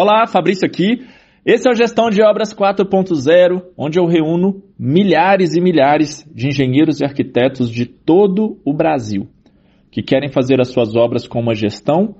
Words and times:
Olá, 0.00 0.28
Fabrício 0.28 0.64
aqui. 0.64 1.04
Esse 1.44 1.68
é 1.68 1.72
o 1.72 1.74
Gestão 1.74 2.08
de 2.08 2.22
Obras 2.22 2.54
4.0, 2.54 3.64
onde 3.76 3.98
eu 3.98 4.06
reúno 4.06 4.62
milhares 4.78 5.56
e 5.56 5.60
milhares 5.60 6.24
de 6.32 6.46
engenheiros 6.46 7.00
e 7.00 7.04
arquitetos 7.04 7.68
de 7.68 7.84
todo 7.84 8.60
o 8.64 8.72
Brasil 8.72 9.26
que 9.90 10.00
querem 10.00 10.30
fazer 10.30 10.60
as 10.60 10.68
suas 10.68 10.94
obras 10.94 11.26
com 11.26 11.40
uma 11.40 11.52
gestão 11.52 12.14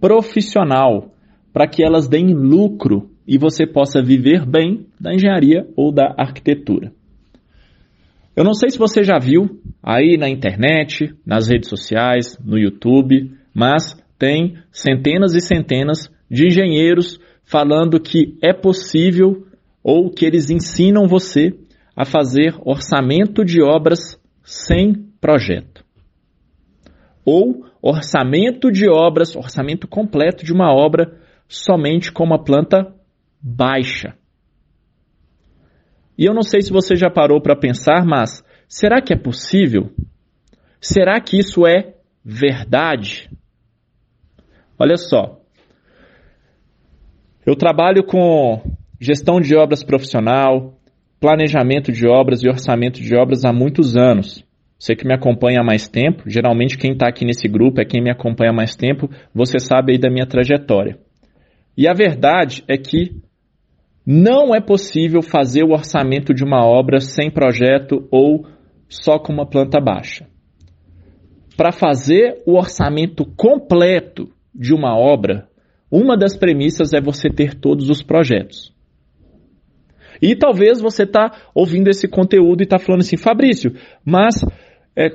profissional, 0.00 1.10
para 1.52 1.66
que 1.66 1.82
elas 1.82 2.06
deem 2.06 2.32
lucro 2.32 3.10
e 3.26 3.36
você 3.36 3.66
possa 3.66 4.00
viver 4.00 4.46
bem 4.46 4.86
da 5.00 5.12
engenharia 5.12 5.66
ou 5.76 5.92
da 5.92 6.14
arquitetura. 6.16 6.92
Eu 8.36 8.44
não 8.44 8.54
sei 8.54 8.70
se 8.70 8.78
você 8.78 9.02
já 9.02 9.18
viu 9.18 9.60
aí 9.82 10.16
na 10.16 10.28
internet, 10.28 11.12
nas 11.26 11.48
redes 11.48 11.68
sociais, 11.68 12.38
no 12.38 12.56
YouTube, 12.56 13.32
mas 13.52 14.00
tem 14.18 14.58
centenas 14.70 15.34
e 15.34 15.40
centenas 15.40 16.10
de 16.30 16.46
engenheiros 16.46 17.18
falando 17.44 18.00
que 18.00 18.36
é 18.42 18.52
possível 18.52 19.46
ou 19.82 20.10
que 20.10 20.24
eles 20.24 20.50
ensinam 20.50 21.06
você 21.06 21.54
a 21.94 22.04
fazer 22.04 22.54
orçamento 22.64 23.44
de 23.44 23.62
obras 23.62 24.20
sem 24.42 24.94
projeto. 25.20 25.84
Ou 27.24 27.66
orçamento 27.80 28.70
de 28.70 28.88
obras, 28.88 29.36
orçamento 29.36 29.86
completo 29.86 30.44
de 30.44 30.52
uma 30.52 30.72
obra 30.72 31.18
somente 31.48 32.10
com 32.12 32.24
uma 32.24 32.42
planta 32.42 32.92
baixa. 33.40 34.14
E 36.18 36.24
eu 36.24 36.34
não 36.34 36.42
sei 36.42 36.62
se 36.62 36.72
você 36.72 36.96
já 36.96 37.10
parou 37.10 37.40
para 37.40 37.56
pensar, 37.56 38.04
mas 38.04 38.42
será 38.68 39.00
que 39.00 39.12
é 39.12 39.16
possível? 39.16 39.92
Será 40.80 41.20
que 41.20 41.38
isso 41.38 41.66
é 41.66 41.94
verdade? 42.24 43.30
Olha 44.78 44.96
só. 44.96 45.40
Eu 47.46 47.56
trabalho 47.56 48.04
com 48.04 48.60
gestão 49.00 49.40
de 49.40 49.54
obras 49.56 49.84
profissional, 49.84 50.74
planejamento 51.20 51.92
de 51.92 52.06
obras 52.06 52.42
e 52.42 52.48
orçamento 52.48 53.00
de 53.00 53.16
obras 53.16 53.44
há 53.44 53.52
muitos 53.52 53.96
anos. 53.96 54.44
Você 54.78 54.94
que 54.94 55.06
me 55.06 55.14
acompanha 55.14 55.60
há 55.60 55.64
mais 55.64 55.88
tempo, 55.88 56.24
geralmente 56.26 56.76
quem 56.76 56.92
está 56.92 57.08
aqui 57.08 57.24
nesse 57.24 57.48
grupo 57.48 57.80
é 57.80 57.84
quem 57.84 58.02
me 58.02 58.10
acompanha 58.10 58.50
há 58.50 58.54
mais 58.54 58.76
tempo, 58.76 59.08
você 59.34 59.58
sabe 59.58 59.92
aí 59.92 59.98
da 59.98 60.10
minha 60.10 60.26
trajetória. 60.26 60.98
E 61.76 61.88
a 61.88 61.94
verdade 61.94 62.62
é 62.68 62.76
que 62.76 63.22
não 64.06 64.54
é 64.54 64.60
possível 64.60 65.22
fazer 65.22 65.64
o 65.64 65.72
orçamento 65.72 66.34
de 66.34 66.44
uma 66.44 66.64
obra 66.66 67.00
sem 67.00 67.30
projeto 67.30 68.06
ou 68.10 68.46
só 68.88 69.18
com 69.18 69.32
uma 69.32 69.46
planta 69.46 69.80
baixa. 69.80 70.26
Para 71.56 71.72
fazer 71.72 72.42
o 72.46 72.56
orçamento 72.56 73.24
completo 73.36 74.28
de 74.58 74.74
uma 74.74 74.96
obra, 74.96 75.48
uma 75.90 76.16
das 76.16 76.36
premissas 76.36 76.92
é 76.92 77.00
você 77.00 77.28
ter 77.28 77.54
todos 77.54 77.88
os 77.88 78.02
projetos. 78.02 78.74
E 80.20 80.34
talvez 80.34 80.80
você 80.80 81.02
está 81.02 81.30
ouvindo 81.54 81.88
esse 81.88 82.08
conteúdo 82.08 82.62
e 82.62 82.64
está 82.64 82.78
falando 82.78 83.02
assim, 83.02 83.16
Fabrício, 83.16 83.74
mas 84.04 84.44
é, 84.96 85.10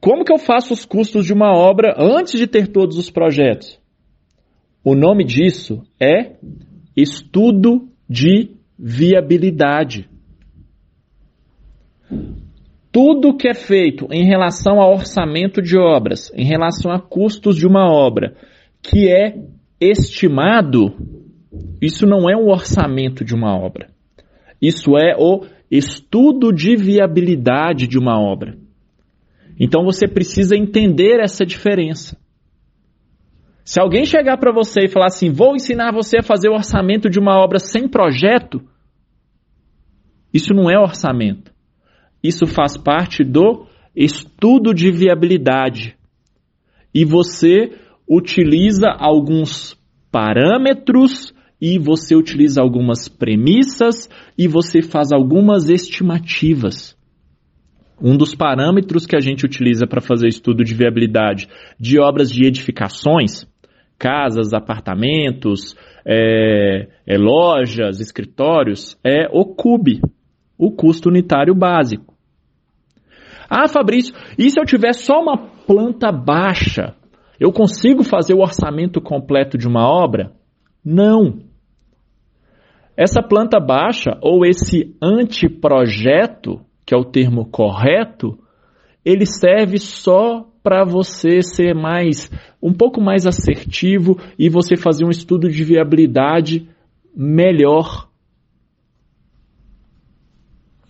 como 0.00 0.24
que 0.24 0.32
eu 0.32 0.38
faço 0.38 0.72
os 0.72 0.84
custos 0.84 1.24
de 1.24 1.32
uma 1.32 1.52
obra 1.52 1.94
antes 1.98 2.38
de 2.38 2.46
ter 2.46 2.68
todos 2.68 2.98
os 2.98 3.10
projetos? 3.10 3.80
O 4.84 4.94
nome 4.94 5.24
disso 5.24 5.82
é 6.00 6.36
estudo 6.96 7.88
de 8.08 8.50
viabilidade. 8.78 10.08
Tudo 12.92 13.36
que 13.36 13.48
é 13.48 13.54
feito 13.54 14.06
em 14.10 14.24
relação 14.24 14.80
a 14.80 14.88
orçamento 14.88 15.60
de 15.60 15.76
obras, 15.76 16.32
em 16.34 16.44
relação 16.44 16.90
a 16.90 17.00
custos 17.00 17.56
de 17.56 17.66
uma 17.66 17.92
obra, 17.92 18.36
que 18.90 19.08
é 19.08 19.36
estimado, 19.80 20.94
isso 21.80 22.06
não 22.06 22.30
é 22.30 22.36
um 22.36 22.48
orçamento 22.48 23.24
de 23.24 23.34
uma 23.34 23.54
obra. 23.54 23.88
Isso 24.60 24.96
é 24.96 25.14
o 25.18 25.44
estudo 25.70 26.52
de 26.52 26.76
viabilidade 26.76 27.86
de 27.86 27.98
uma 27.98 28.18
obra. 28.18 28.56
Então 29.58 29.84
você 29.84 30.06
precisa 30.06 30.56
entender 30.56 31.20
essa 31.20 31.44
diferença. 31.44 32.16
Se 33.64 33.80
alguém 33.80 34.04
chegar 34.04 34.38
para 34.38 34.52
você 34.52 34.84
e 34.84 34.88
falar 34.88 35.06
assim: 35.06 35.30
vou 35.30 35.56
ensinar 35.56 35.92
você 35.92 36.18
a 36.18 36.22
fazer 36.22 36.48
o 36.48 36.54
orçamento 36.54 37.10
de 37.10 37.18
uma 37.18 37.36
obra 37.36 37.58
sem 37.58 37.88
projeto, 37.88 38.62
isso 40.32 40.54
não 40.54 40.70
é 40.70 40.78
orçamento. 40.78 41.52
Isso 42.22 42.46
faz 42.46 42.76
parte 42.76 43.24
do 43.24 43.66
estudo 43.94 44.72
de 44.72 44.90
viabilidade. 44.90 45.96
E 46.94 47.04
você 47.04 47.72
utiliza 48.08 48.88
alguns 48.98 49.76
parâmetros 50.10 51.34
e 51.60 51.78
você 51.78 52.14
utiliza 52.14 52.60
algumas 52.60 53.08
premissas 53.08 54.08
e 54.36 54.46
você 54.46 54.82
faz 54.82 55.12
algumas 55.12 55.68
estimativas. 55.68 56.96
Um 58.00 58.16
dos 58.16 58.34
parâmetros 58.34 59.06
que 59.06 59.16
a 59.16 59.20
gente 59.20 59.46
utiliza 59.46 59.86
para 59.86 60.02
fazer 60.02 60.28
estudo 60.28 60.62
de 60.62 60.74
viabilidade 60.74 61.48
de 61.80 61.98
obras 61.98 62.30
de 62.30 62.46
edificações 62.46 63.46
casas, 63.98 64.52
apartamentos, 64.52 65.76
é, 66.04 66.88
é, 67.06 67.18
lojas, 67.18 68.00
escritórios, 68.00 68.98
é 69.04 69.28
o 69.30 69.44
CUB, 69.44 70.00
o 70.58 70.70
custo 70.70 71.08
unitário 71.08 71.54
básico. 71.54 72.14
Ah, 73.48 73.68
Fabrício, 73.68 74.14
e 74.38 74.50
se 74.50 74.60
eu 74.60 74.64
tiver 74.64 74.92
só 74.92 75.20
uma 75.20 75.38
planta 75.66 76.10
baixa? 76.10 76.94
Eu 77.38 77.52
consigo 77.52 78.02
fazer 78.02 78.34
o 78.34 78.40
orçamento 78.40 79.00
completo 79.00 79.58
de 79.58 79.68
uma 79.68 79.86
obra? 79.86 80.32
Não. 80.84 81.40
Essa 82.96 83.22
planta 83.22 83.60
baixa, 83.60 84.18
ou 84.22 84.46
esse 84.46 84.96
anteprojeto, 85.02 86.60
que 86.84 86.94
é 86.94 86.98
o 86.98 87.04
termo 87.04 87.44
correto, 87.44 88.38
ele 89.04 89.26
serve 89.26 89.78
só 89.78 90.46
para 90.62 90.84
você 90.84 91.42
ser 91.42 91.74
mais 91.74 92.30
um 92.60 92.72
pouco 92.72 93.00
mais 93.00 93.26
assertivo 93.26 94.18
e 94.36 94.48
você 94.48 94.76
fazer 94.76 95.04
um 95.04 95.10
estudo 95.10 95.48
de 95.48 95.62
viabilidade 95.62 96.68
melhor. 97.14 98.08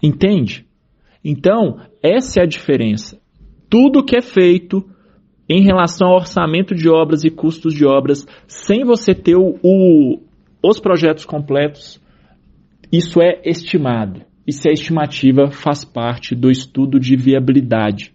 Entende? 0.02 0.64
Então, 1.22 1.80
essa 2.02 2.40
é 2.40 2.44
a 2.44 2.46
diferença. 2.46 3.20
Tudo 3.68 4.04
que 4.04 4.16
é 4.16 4.22
feito 4.22 4.88
em 5.48 5.62
relação 5.62 6.08
ao 6.08 6.16
orçamento 6.16 6.74
de 6.74 6.88
obras 6.88 7.24
e 7.24 7.30
custos 7.30 7.72
de 7.72 7.86
obras, 7.86 8.26
sem 8.46 8.84
você 8.84 9.14
ter 9.14 9.36
o, 9.36 9.58
o, 9.62 10.20
os 10.62 10.80
projetos 10.80 11.24
completos, 11.24 12.00
isso 12.92 13.20
é 13.20 13.40
estimado. 13.44 14.22
E 14.46 14.52
se 14.52 14.68
a 14.68 14.72
estimativa 14.72 15.50
faz 15.50 15.84
parte 15.84 16.34
do 16.34 16.50
estudo 16.50 17.00
de 17.00 17.16
viabilidade. 17.16 18.14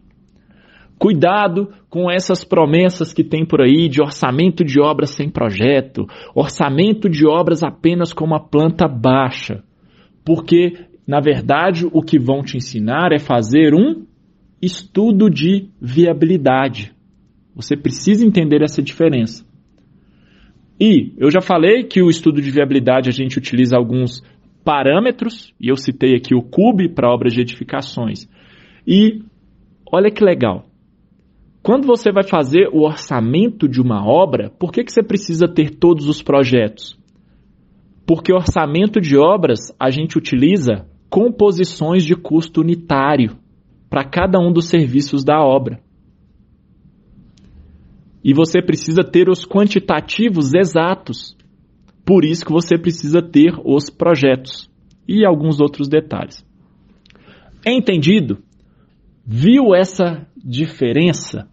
Cuidado 0.97 1.69
com 1.89 2.11
essas 2.11 2.43
promessas 2.43 3.11
que 3.11 3.23
tem 3.23 3.43
por 3.45 3.59
aí 3.59 3.89
de 3.89 4.01
orçamento 4.01 4.63
de 4.63 4.79
obras 4.79 5.09
sem 5.09 5.29
projeto, 5.29 6.05
orçamento 6.35 7.09
de 7.09 7.25
obras 7.25 7.63
apenas 7.63 8.13
com 8.13 8.23
uma 8.23 8.39
planta 8.39 8.87
baixa. 8.87 9.63
Porque, 10.23 10.73
na 11.07 11.19
verdade, 11.19 11.87
o 11.91 12.01
que 12.01 12.19
vão 12.19 12.43
te 12.43 12.55
ensinar 12.55 13.11
é 13.11 13.17
fazer 13.17 13.73
um 13.73 14.05
estudo 14.61 15.27
de 15.27 15.69
viabilidade. 15.81 16.93
Você 17.61 17.77
precisa 17.77 18.25
entender 18.25 18.61
essa 18.61 18.81
diferença. 18.81 19.45
E 20.79 21.13
eu 21.17 21.29
já 21.29 21.41
falei 21.41 21.83
que 21.83 22.01
o 22.01 22.09
estudo 22.09 22.41
de 22.41 22.49
viabilidade 22.49 23.09
a 23.09 23.13
gente 23.13 23.37
utiliza 23.37 23.77
alguns 23.77 24.23
parâmetros, 24.63 25.53
e 25.59 25.69
eu 25.69 25.75
citei 25.75 26.15
aqui 26.15 26.35
o 26.35 26.41
CUB 26.41 26.89
para 26.89 27.11
obras 27.11 27.33
de 27.33 27.41
edificações. 27.41 28.27
E 28.87 29.21
olha 29.91 30.11
que 30.11 30.23
legal. 30.23 30.65
Quando 31.63 31.85
você 31.85 32.11
vai 32.11 32.23
fazer 32.23 32.67
o 32.73 32.83
orçamento 32.83 33.67
de 33.67 33.79
uma 33.79 34.03
obra, 34.03 34.49
por 34.49 34.71
que, 34.71 34.83
que 34.83 34.91
você 34.91 35.03
precisa 35.03 35.47
ter 35.47 35.69
todos 35.69 36.07
os 36.07 36.21
projetos? 36.23 36.99
Porque 38.05 38.33
orçamento 38.33 38.99
de 38.99 39.15
obras 39.15 39.59
a 39.79 39.91
gente 39.91 40.17
utiliza 40.17 40.87
composições 41.07 42.03
de 42.03 42.15
custo 42.15 42.61
unitário 42.61 43.37
para 43.89 44.03
cada 44.03 44.39
um 44.39 44.51
dos 44.51 44.69
serviços 44.69 45.23
da 45.23 45.39
obra. 45.39 45.79
E 48.23 48.33
você 48.33 48.61
precisa 48.61 49.03
ter 49.03 49.29
os 49.29 49.45
quantitativos 49.45 50.53
exatos. 50.53 51.35
Por 52.05 52.23
isso 52.23 52.45
que 52.45 52.51
você 52.51 52.77
precisa 52.77 53.21
ter 53.21 53.53
os 53.63 53.89
projetos 53.89 54.69
e 55.07 55.25
alguns 55.25 55.59
outros 55.59 55.87
detalhes. 55.87 56.45
Entendido? 57.65 58.39
Viu 59.25 59.75
essa 59.75 60.27
diferença? 60.35 61.47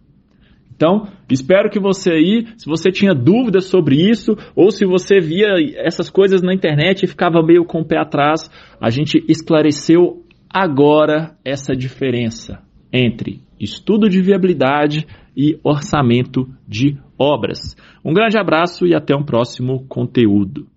Então, 0.79 1.09
espero 1.29 1.69
que 1.69 1.79
você 1.79 2.11
aí, 2.11 2.47
se 2.57 2.65
você 2.65 2.89
tinha 2.89 3.13
dúvidas 3.13 3.65
sobre 3.65 3.97
isso, 3.97 4.31
ou 4.55 4.71
se 4.71 4.85
você 4.85 5.19
via 5.19 5.55
essas 5.75 6.09
coisas 6.09 6.41
na 6.41 6.53
internet 6.53 7.03
e 7.03 7.07
ficava 7.07 7.43
meio 7.43 7.65
com 7.65 7.81
o 7.81 7.85
pé 7.85 7.97
atrás, 7.97 8.49
a 8.79 8.89
gente 8.89 9.21
esclareceu 9.27 10.23
agora 10.49 11.35
essa 11.43 11.73
diferença. 11.75 12.68
Entre 12.91 13.41
estudo 13.59 14.09
de 14.09 14.21
viabilidade 14.21 15.05
e 15.35 15.59
orçamento 15.63 16.47
de 16.67 16.97
obras. 17.17 17.75
Um 18.03 18.13
grande 18.13 18.37
abraço 18.37 18.87
e 18.87 18.95
até 18.95 19.15
um 19.15 19.23
próximo 19.23 19.85
conteúdo. 19.87 20.67